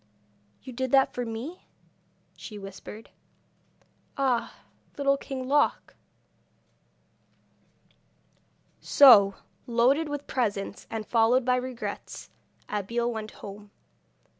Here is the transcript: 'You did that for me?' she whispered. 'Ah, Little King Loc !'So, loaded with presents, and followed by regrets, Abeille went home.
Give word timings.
'You 0.63 0.73
did 0.73 0.89
that 0.93 1.13
for 1.13 1.27
me?' 1.27 1.67
she 2.35 2.57
whispered. 2.57 3.11
'Ah, 4.17 4.61
Little 4.97 5.15
King 5.15 5.47
Loc 5.47 5.95
!'So, 8.81 9.35
loaded 9.67 10.09
with 10.09 10.25
presents, 10.25 10.87
and 10.89 11.05
followed 11.05 11.45
by 11.45 11.55
regrets, 11.57 12.31
Abeille 12.67 13.07
went 13.11 13.29
home. 13.45 13.69